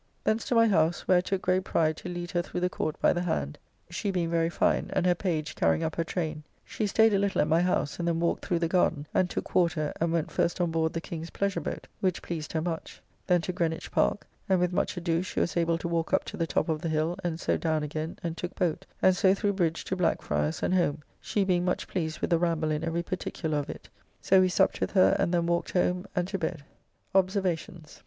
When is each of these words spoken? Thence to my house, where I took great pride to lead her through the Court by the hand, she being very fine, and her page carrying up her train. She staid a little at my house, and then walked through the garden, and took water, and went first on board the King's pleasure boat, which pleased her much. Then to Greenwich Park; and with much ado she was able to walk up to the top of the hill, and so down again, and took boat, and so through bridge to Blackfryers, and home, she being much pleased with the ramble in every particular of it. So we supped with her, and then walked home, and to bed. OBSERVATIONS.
Thence 0.23 0.45
to 0.45 0.55
my 0.55 0.67
house, 0.67 1.01
where 1.07 1.19
I 1.19 1.21
took 1.21 1.43
great 1.43 1.63
pride 1.63 1.95
to 1.97 2.09
lead 2.09 2.31
her 2.31 2.41
through 2.41 2.61
the 2.61 2.71
Court 2.71 2.99
by 2.99 3.13
the 3.13 3.21
hand, 3.21 3.59
she 3.87 4.09
being 4.09 4.31
very 4.31 4.49
fine, 4.49 4.89
and 4.93 5.05
her 5.05 5.13
page 5.13 5.53
carrying 5.53 5.83
up 5.83 5.95
her 5.95 6.03
train. 6.03 6.41
She 6.65 6.87
staid 6.87 7.13
a 7.13 7.19
little 7.19 7.39
at 7.39 7.47
my 7.47 7.61
house, 7.61 7.99
and 7.99 8.07
then 8.07 8.19
walked 8.19 8.43
through 8.43 8.57
the 8.57 8.67
garden, 8.67 9.05
and 9.13 9.29
took 9.29 9.53
water, 9.53 9.93
and 10.01 10.11
went 10.11 10.31
first 10.31 10.59
on 10.59 10.71
board 10.71 10.93
the 10.93 11.01
King's 11.01 11.29
pleasure 11.29 11.59
boat, 11.61 11.87
which 11.99 12.23
pleased 12.23 12.51
her 12.53 12.61
much. 12.63 12.99
Then 13.27 13.41
to 13.41 13.53
Greenwich 13.53 13.91
Park; 13.91 14.25
and 14.49 14.59
with 14.59 14.73
much 14.73 14.97
ado 14.97 15.21
she 15.21 15.39
was 15.39 15.55
able 15.55 15.77
to 15.77 15.87
walk 15.87 16.13
up 16.13 16.23
to 16.25 16.35
the 16.37 16.47
top 16.47 16.67
of 16.67 16.81
the 16.81 16.89
hill, 16.89 17.15
and 17.23 17.39
so 17.39 17.55
down 17.55 17.83
again, 17.83 18.17
and 18.23 18.35
took 18.35 18.55
boat, 18.55 18.87
and 19.03 19.15
so 19.15 19.35
through 19.35 19.53
bridge 19.53 19.85
to 19.85 19.95
Blackfryers, 19.95 20.63
and 20.63 20.73
home, 20.73 21.03
she 21.19 21.43
being 21.43 21.63
much 21.63 21.87
pleased 21.87 22.21
with 22.21 22.31
the 22.31 22.39
ramble 22.39 22.71
in 22.71 22.83
every 22.83 23.03
particular 23.03 23.59
of 23.59 23.69
it. 23.69 23.87
So 24.19 24.41
we 24.41 24.49
supped 24.49 24.81
with 24.81 24.93
her, 24.93 25.15
and 25.19 25.31
then 25.31 25.45
walked 25.45 25.73
home, 25.73 26.07
and 26.15 26.27
to 26.29 26.39
bed. 26.39 26.63
OBSERVATIONS. 27.13 27.99